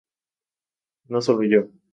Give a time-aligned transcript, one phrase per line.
[1.09, 1.65] In Lee, Sidney.